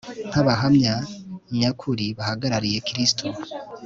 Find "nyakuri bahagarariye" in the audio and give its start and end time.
1.57-2.77